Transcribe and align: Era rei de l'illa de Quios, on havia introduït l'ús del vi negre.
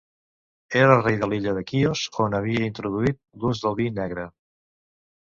Era 0.79 0.95
rei 1.07 1.19
de 1.25 1.29
l'illa 1.33 1.53
de 1.59 1.63
Quios, 1.73 2.07
on 2.27 2.39
havia 2.39 2.67
introduït 2.73 3.23
l'ús 3.45 3.65
del 3.67 3.81
vi 3.83 3.91
negre. 4.03 4.29